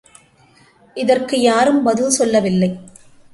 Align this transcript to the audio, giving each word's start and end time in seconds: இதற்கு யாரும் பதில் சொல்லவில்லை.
இதற்கு 0.95 1.41
யாரும் 1.41 1.83
பதில் 1.83 2.09
சொல்லவில்லை. 2.09 2.71